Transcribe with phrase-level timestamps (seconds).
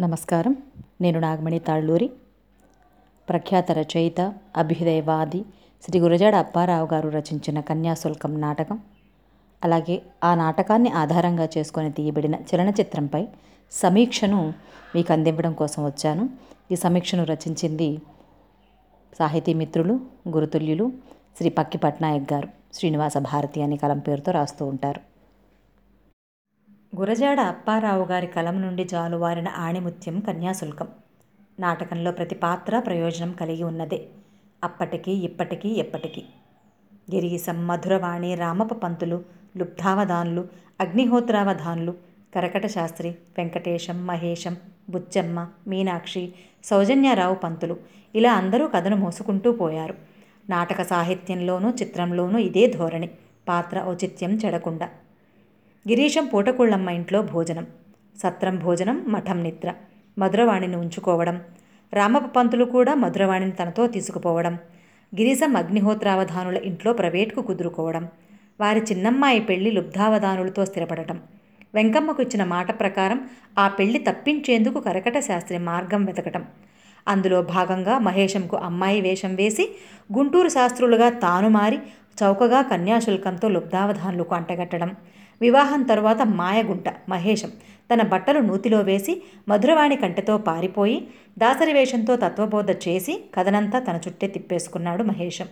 [0.00, 0.56] నమస్కారం.
[1.00, 2.10] నేను నాగమణి తాళ్ళూరి.
[3.28, 4.20] ప్రఖ్యాత రచయిత
[4.56, 5.44] అభ్యుదయవాది
[5.82, 8.78] శ్రీ గురజాడ అప్పారావు గారు రచించిన కన్యాశుల్కం నాటకం
[9.64, 13.28] అలాగే ఆ నాటకాన్ని ఆధారంగా చేసుకొని తీయబడిన చలనచిత్రంపై
[13.72, 14.52] సమీక్షను
[14.94, 16.28] మీకు అందించడం కోసం వచ్చాను.
[16.72, 18.02] ఈ సమీక్షను రచించింది
[19.18, 20.92] సాహితీ మిత్రులు గురుతుల్యులు
[21.38, 22.48] శ్రీ పక్కి పట్నాయక్ గారు.
[22.72, 25.15] శ్రీనివాస భారతి అనే కలం పేరుతో రాస్తూ ఉంటారు.
[26.98, 30.88] గురజాడ అప్పారావు గారి కలం నుండి జాలువారిన ఆణిముత్యం కన్యాశుల్కం.
[31.60, 34.06] నాటకంలో ప్రతి పాత్ర ప్రయోజనం కలిగి ఉన్నదే.
[34.64, 36.24] అప్పటికీ ఇప్పటికీ ఎప్పటికీ.
[37.14, 39.24] గిరీశం మధురవాణి రామప పంతులు
[39.56, 40.48] లుబ్ధావధానులు
[40.80, 41.94] అగ్నిహోత్రావధానులు
[42.34, 44.56] కరకట శాస్త్రి వెంకటేశం మహేశం
[44.90, 46.32] బుచ్చమ్మ మీనాక్షి
[46.64, 47.76] సౌజన్యారావు పంతులు
[48.14, 49.94] ఇలా అందరూ కథను మోసుకుంటూ పోయారు.
[50.48, 53.10] నాటక సాహిత్యంలోనూ చిత్రంలోనూ ఇదే ధోరణి.
[53.48, 54.88] పాత్ర ఔచిత్యం చెడకుండా.
[55.88, 57.66] గిరీశం పూటకుళ్ళమ్మ ఇంట్లో భోజనం.
[58.22, 59.74] సత్రం భోజనం మఠం నిద్ర.
[60.18, 61.40] మధురవాణిని ఉంచుకోవడం.
[61.92, 64.54] రామప పంతులు కూడా మధురవాణిని తనతో తీసుకుపోవడం.
[65.20, 68.08] గిరీశం అగ్నిహోత్రావధానుల ఇంట్లో ప్రవేట్కు కుదురుకోవడం.
[68.60, 71.20] వారి చిన్నమ్మాయి పెళ్ళి లుబ్ధావధానులతో స్థిరపడటం.
[71.74, 76.44] వెంకమ్మకు ఇచ్చిన మాట ప్రకారం ఆ పెళ్ళి తప్పించేందుకు కరకట శాస్త్రి మార్గం వెతకటం.
[77.08, 79.76] అందులో భాగంగా మహేశంకు అమ్మాయి వేషం వేసి
[80.16, 81.78] గుంటూరు శాస్త్రులుగా తాను మారి
[82.22, 84.96] చౌకగా కన్యాశుల్కంతో లుబ్ధావధానులకు అంటగట్టడం.
[85.40, 87.52] వివాహం తరువాత మాయగుంట మహేశం
[87.94, 95.02] తన బట్టలు నూతిలో వేసి మధురవాణి కంటెతో పారిపోయి దాసరి వేషంతో తత్వబోధ చేసి కథనంతా తన చుట్టే తిప్పేసుకున్నాడు
[95.02, 95.48] మహేశం.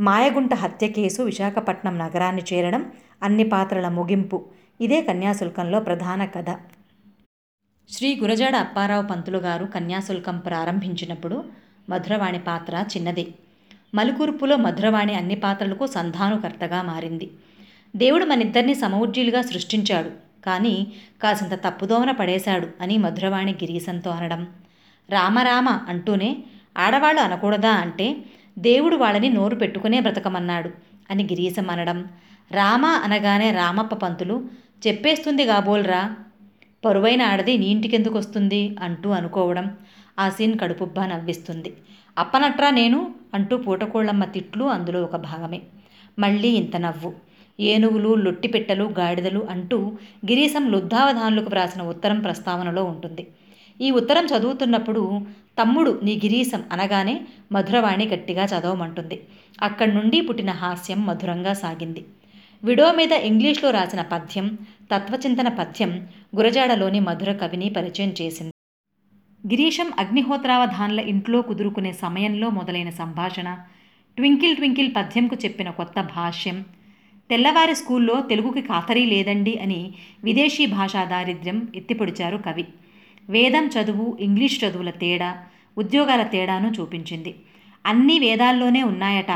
[0.00, 4.44] మాయగుంట హత్య కేసు విశాఖపట్నం నగరాన్ని చేరడం అన్ని పాత్రల ముగింపు.
[4.80, 6.50] ఇదే కన్యాశుల్కంలో ప్రధాన కథ.
[7.90, 11.44] శ్రీ గురజాడ అప్పారావు పంతులు గారు కన్యాశుల్కం ప్రారంభించినప్పుడు
[11.90, 13.26] మధురవాణి పాత్ర చిన్నదే.
[13.94, 17.30] మలుకూర్పులో మధురవాణి అన్ని పాత్రలకు సంధానుకర్తగా మారింది.
[17.96, 20.10] దేవుడు మనిద్దరిని సమవుజ్జీలుగా సృష్టించాడు.
[20.46, 20.86] కానీ
[21.22, 24.46] కాసింత తప్పుదోవన పడేశాడు అని మధురవాణి గిరీశంతో అనడం.
[25.10, 26.36] రామరామ అంటూనే
[26.78, 28.16] ఆడవాళ్ళు అనకూడదా అంటే
[28.58, 30.70] దేవుడు వాళ్ళని నోరు పెట్టుకునే బ్రతకమన్నాడు
[31.10, 32.04] అని గిరీశం అనడం.
[32.50, 34.44] రామ అనగానే రామప్ప పంతులు
[34.86, 36.16] చెప్పేస్తుంది కాబోల్రా.
[36.84, 39.70] పరువైన ఆడది నీ ఇంటికెందుకు వస్తుంది అంటూ అనుకోవడం
[40.18, 41.74] ఆ సీన్ కడుపుబ్బా నవ్విస్తుంది.
[42.18, 45.60] అప్పనట్రా నేను అంటూ పూటకోళ్ళమ్మ తిట్లు అందులో ఒక భాగమే.
[46.18, 47.33] మళ్ళీ ఇంత నవ్వు.
[47.60, 53.26] ఏనుగులు లొట్టిపెట్టెలు గాడిదలు అంటూ గిరీశం లుద్ధావధానులకు వ్రాసిన ఉత్తరం ప్రస్తావనలో ఉంటుంది.
[53.80, 55.20] ఈ ఉత్తరం చదువుతున్నప్పుడు
[55.58, 57.20] తమ్ముడు నీ గిరీశం అనగానే
[57.52, 59.22] మధురవాణి గట్టిగా చదవమంటుంది.
[59.62, 62.04] అక్కడి నుండి పుట్టిన హాస్యం మధురంగా సాగింది.
[62.64, 64.58] విడో మీద ఇంగ్లీష్లో రాసిన పద్యం
[64.92, 68.52] తత్వచింతన పద్యం గురజాడలోని మధుర కవిని పరిచయం చేసింది.
[69.46, 73.54] గిరీశం అగ్నిహోత్రావధాన్ల ఇంట్లో కుదురుకునే సమయంలో మొదలైన సంభాషణ
[74.16, 76.64] ట్వింకిల్ ట్వింకిల్ పద్యంకు చెప్పిన కొత్త భాష్యం
[77.30, 79.92] తెల్లవారి స్కూల్లో తెలుగుకి ఖాతరీ లేదండి అని
[80.24, 82.64] విదేశీ భాషా దారిద్ర్యం ఎత్తిపొడిచారు కవి.
[83.30, 85.30] వేదం చదువు ఇంగ్లీష్ చదువుల తేడా
[85.78, 87.34] ఉద్యోగాల తేడాను చూపించింది.
[87.86, 89.32] అన్ని వేదాల్లోనే ఉన్నాయట.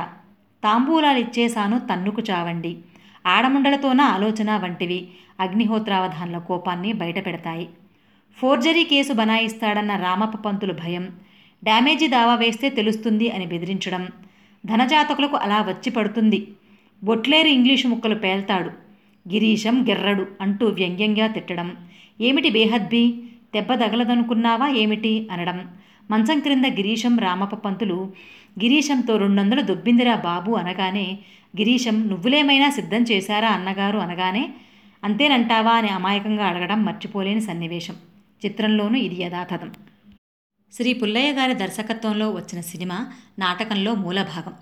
[0.65, 2.79] తాంబూలాలు ఇచ్చేశాను తన్నుకు చావండి.
[3.27, 5.09] ఆడముండలతోన ఆలోచన వంటివి
[5.41, 7.69] అగ్నిహోత్రావధాన్ల కోపాన్ని బయటపెడతాయి.
[8.39, 11.05] ఫోర్జరీ కేసు బనాయిస్తాడన్న రామప్ప పంతులు భయం
[11.65, 14.09] డ్యామేజీ దావా వేస్తే తెలుస్తుంది అని బెదిరించడం
[14.67, 16.49] ధనజాతకులకు అలా వచ్చి పడుతుంది.
[17.05, 18.69] బొట్లేరు ఇంగ్లీషు ముక్కలు పేల్తాడు.
[19.29, 21.77] గిరీశం గిర్రడు అంటూ వ్యంగ్యంగా తిట్టడం.
[22.21, 23.23] ఏమిటి బేహద్బి?
[23.55, 25.29] దెబ్బ తగలదనుకున్నావా ఏమిటి?
[25.33, 25.67] అనడం.
[26.11, 28.13] మంచం క్రింద గిరీశం రామప్ప పంతులు
[28.63, 31.19] గిరీశంతో రెండొందలు దొబ్బిందిరా బాబు అనగానే
[31.59, 34.49] గిరీశం నువ్వులేమైనా సిద్ధం చేశారా అన్నగారు అనగానే
[35.05, 37.95] అంతేనంటావా అని అమాయకంగా అడగడం మర్చిపోలేని సన్నివేశం.
[38.45, 39.73] చిత్రంలోనూ ఇది యథాతథం.
[40.73, 43.07] శ్రీ పుల్లయ్య గారి దర్శకత్వంలో వచ్చిన సినిమా
[43.39, 44.53] నాటకంలో మూలభాగం.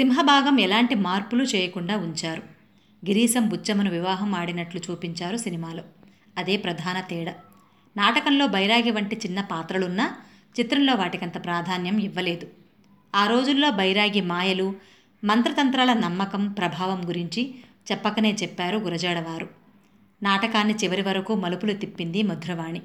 [0.00, 2.42] సింహభాగం ఎలాంటి మార్పులు చేయకుండా ఉంచారు.
[3.06, 5.82] గిరీశం బుచ్చమ్మను వివాహం ఆడినట్లు చూపించారు సినిమాలో.
[6.38, 7.34] అదే ప్రధాన తేడా.
[7.96, 10.16] నాటకంలో బైరాగి వంటి చిన్న పాత్రలున్నా
[10.60, 12.48] చిత్రంలో వాటికంత ప్రాధాన్యం ఇవ్వలేదు.
[13.14, 14.74] ఆ రోజుల్లో బైరాగి మాయలు
[15.24, 17.54] మంత్రతంత్రాల నమ్మకం ప్రభావం గురించి
[17.92, 19.48] చెప్పకనే చెప్పారు గురజాడవారు.
[20.22, 22.78] నాటకాన్ని చివరి వరకు మలుపులు తిప్పింది మధురవాణి.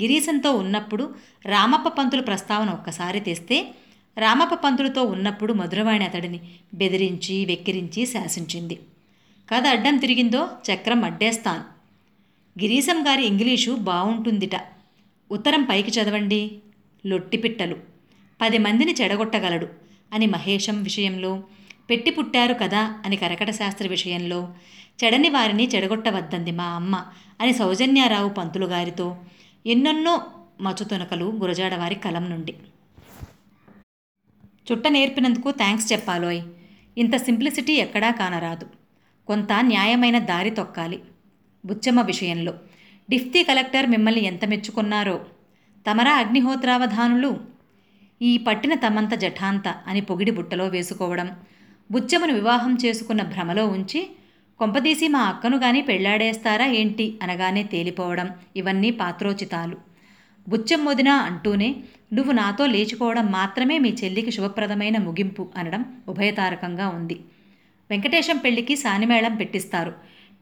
[0.00, 1.14] గిరీశంతో ఉన్నప్పుడు
[1.46, 3.74] రామప్ప పంతులు ప్రస్తావన ఒక్కసారి తెస్తే
[4.16, 6.40] రామప్ప పంతులతో ఉన్నప్పుడు మధురవాణి అతడిని
[6.74, 8.78] బెదిరించి వెక్కిరించి శాసించింది.
[9.50, 11.64] కథ అడ్డం తిరిగిందో చక్రం అడ్డేస్తాను.
[12.62, 14.56] గిరీశం గారి ఇంగ్లీషు బాగుంటుందిట
[15.30, 16.50] ఉత్తరం పైకి చదవండి.
[17.06, 17.76] లొట్టిపిట్టలు
[18.40, 19.68] పది మందిని చెడగొట్టగలడు
[20.12, 21.42] అని మహేశం విషయంలో
[21.90, 24.48] పెట్టి పుట్టారు కదా అని కరకట శాస్త్రి విషయంలో
[25.04, 27.04] చెడని వారిని చెడగొట్టవద్దంది మా అమ్మ
[27.40, 29.16] అని సౌజన్యారావు పంతులు గారితో
[29.66, 30.22] ఎన్నెన్నో
[30.60, 32.54] మచ్చుతునకలు గురజాడవారి కలం నుండి.
[34.72, 36.42] చుట్ట నేర్పినందుకు థ్యాంక్స్ చెప్పాలోయ్.
[36.98, 38.66] ఇంత సింప్లిసిటీ ఎక్కడా కానరాదు.
[39.26, 41.02] కొంత న్యాయమైన దారి తొక్కాలి.
[41.64, 42.54] బుచ్చమ్మ విషయంలో.
[43.10, 45.24] డిఫ్తీ కలెక్టర్ మిమ్మల్ని ఎంత మెచ్చుకున్నారో.
[45.90, 47.40] తమరా అగ్నిహోత్రావధానులు?
[48.22, 51.30] ఈ పట్టిన తమంత జఠాంత అని పొగిడి బుట్టలో వేసుకోవడం.
[51.90, 54.10] బుచ్చమ్మను వివాహం చేసుకున్న భ్రమలో ఉంచి
[54.58, 58.30] కొంపదీసి మా అక్కను గాని పెళ్ళాడేస్తారా ఏంటి అనగానే తేలిపోవడం.
[58.56, 59.87] ఇవన్నీ పాత్రోచితాలు.
[60.48, 61.76] బుచ్చం వదినా అంటూనే
[62.12, 67.16] నువ్వు నాతో లేచుకోవడం మాత్రమే మీ చెల్లికి శుభప్రదమైన ముగింపు అనడం ఉభయతారకంగా ఉంది.
[67.90, 69.92] వెంకటేశం పెళ్ళికి సానిమేళం పెట్టిస్తారు.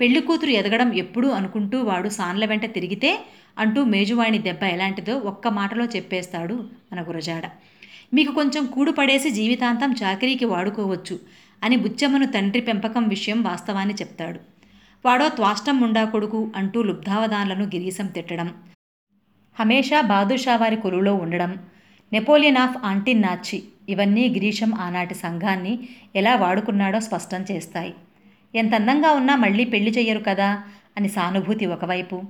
[0.01, 3.19] పెళ్ళి కూతురు ఎదగడం ఎప్పుడూ అనుకుంటూ వాడు సాన్ల వెంట తిరిగితే
[3.59, 6.55] అంటూ మేజువాణి దెబ్బ ఎలాంటిదో ఒక్క మాటలో చెప్పేస్తాడు
[6.93, 7.45] మన గురజాడ.
[8.15, 11.19] మీకు కొంచెం కూడు పడేసి జీవితాంతం చాకరీకి వాడుకోవచ్చు
[11.65, 14.41] అని బుచ్చమ్మను తండ్రి పెంపకం విషయం వాస్తవాన్ని చెప్తాడు.
[15.05, 18.55] వాడో త్వాష్టం ఉండా కొడుకు అంటూ లుబ్ధావధాన్లను గిరీశం తిట్టడం.
[19.59, 21.53] హమేషా బాదుషా వారి కొలువులో ఉండడం
[22.13, 25.79] నెపోలియన్ ఆఫ్ ఆంటిన్నాచి ఇవన్నీ గిరీశం ఆనాటి సంఘాన్ని
[26.17, 27.95] ఎలా వాడుకున్నాడో స్పష్టం చేస్తాయి.
[28.55, 30.63] ఎంత అందంగా ఉన్నా మళ్ళీ పెళ్ళి చెయ్యరు కదా
[30.97, 32.23] అని సానుభూతి ఒకవైపు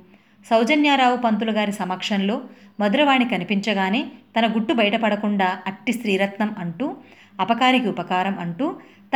[0.51, 2.43] సౌజన్యారావు పంతులు గారి సమక్షంలో
[2.81, 4.07] మధురవాణి కనిపించగానే
[4.37, 6.97] తన గుట్టు బయటపడకుండా అట్టి శ్రీరత్నం అంటూ
[7.41, 8.67] అపకారికి ఉపకారం అంటూ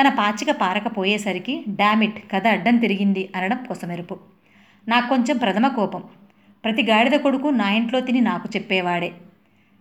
[0.01, 4.17] తన పాచిక పారకపోయేసరికి డామిట్ కథ అడ్డం తిరిగింది అనడం కొసమెరుపు.
[4.89, 6.03] నాకు కొంచెం ప్రథమ కోపం.
[6.65, 9.13] ప్రతి గాడిద కొడుకు నా ఇంట్లో తిని నాకు చెప్పేవాడే.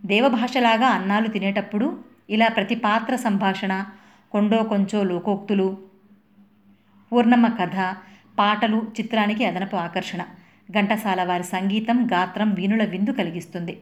[0.06, 2.00] దేవభాషలాగా అన్నాలు తినేటప్పుడు
[2.30, 3.86] ఇలా ప్రతి పాత్ర సంభాషణ
[4.32, 5.78] కొండో కొంచో లోకోక్తులు
[7.12, 7.96] పూర్ణమ్మ కథ
[8.40, 10.26] పాటలు చిత్రానికి అదనపు ఆకర్షణ.
[10.72, 13.80] ఘంటసాల వారి సంగీతం గాత్రం వీణుల విందు కలిగిస్తుంది.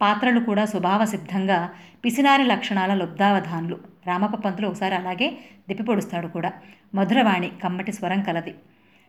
[0.00, 1.70] పాత్రలు కూడా స్వభావ సిద్ధంగా
[2.04, 3.78] పిసినారి లక్షణాల లబ్ధావధాన్లు.
[4.06, 6.52] రామప్ప పంతులు ఒకసారి అలాగే దిప్పిపొడుస్తాడు కూడా.
[6.94, 8.50] మధురవాణి కమ్మటి స్వరం కలది.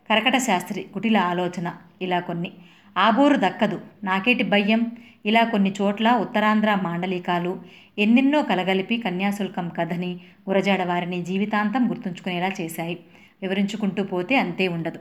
[0.10, 2.52] కరకట శాస్త్రి కుటిల ఆలోచన ఇలా కొన్ని.
[2.98, 3.82] ఆబోరు దక్కదు.
[4.04, 4.92] నాకేటి భయ్యం?
[5.26, 7.62] ఇలా కొన్ని చోట్ల ఉత్తరాంధ్ర మాండలికాలు
[8.00, 10.20] ఎన్నెన్నో కలగలిపి కన్యాశుల్కం కథని
[10.50, 13.00] గురజాడ వారిని జీవితాంతం గుర్తుంచుకునేలా చేశాయి.
[13.42, 15.00] వివరించుకుంటూ పోతే అంతే ఉండదు.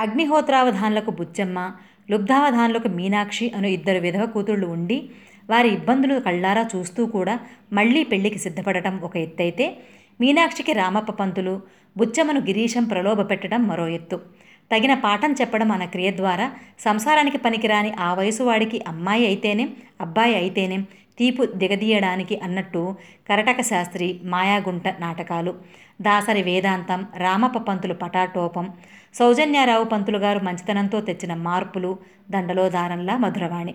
[0.00, 1.72] అగ్నిహోత్రావధాన్లకు బుచ్చమ్మ
[2.10, 5.10] లుబ్ధావధాన్లకు మీనాక్షి అను ఇద్దరు విధవ కూతుళ్ళు ఉండి
[5.50, 7.40] వారి ఇబ్బందులు కళ్ళారా చూస్తూ కూడా
[7.72, 9.76] మళ్ళీ పెళ్ళికి సిద్ధపడటం ఒక ఎత్తైతే
[10.20, 11.60] మీనాక్షికి రామప్ప పంతులు
[11.96, 14.20] బుచ్చమ్మను గిరీశం ప్రలోభ పెట్టడం మరో ఎత్తు.
[14.70, 16.46] తగిన పాఠం చెప్పడం అన్న క్రియ ద్వారా
[16.80, 20.82] సంసారానికి పనికిరాని ఆ వయసు వాడికి అమ్మాయి అయితేనేం అబ్బాయి అయితేనేం
[21.18, 22.96] తీపు దిగదీయడానికి అన్నట్టు
[23.28, 25.54] కరటక శాస్త్రి మాయాగుంట నాటకాలు
[26.00, 28.66] దాసరి వేదాంతం రామప్ప పంతులు పటాటోపం
[29.14, 31.98] సౌజన్యారావు పంతులు గారు మంచితనంతో తెచ్చిన మార్పులు
[32.30, 33.74] దండలో దారంలా మధురవాణి.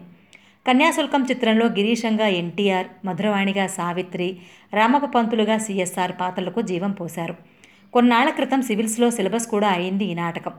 [0.68, 4.38] కన్యాశుల్కం చిత్రంలో గిరీశంగా ఎన్టీఆర్ మధురవాణిగా సావిత్రి
[4.74, 7.36] రామప్ప పంతులుగా సిఎస్ఆర్ పాత్రలకు జీవం పోశారు.
[7.94, 10.54] కొన్నాళ్ళ క్రితం సివిల్స్లో సిలబస్ కూడా అయింది ఈ నాటకం.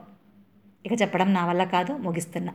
[0.85, 2.53] ఇక చెప్పడం నా వల్ల కాదు ముగిస్తున్నా.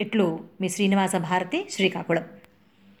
[0.00, 2.24] ఇట్లు మీ శ్రీనివాస భారతి శ్రీకాకుళం.